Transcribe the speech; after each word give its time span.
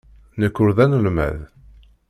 Nekk 0.39 0.55
ur 0.63 0.71
d 0.77 0.79
anelmad. 0.85 1.37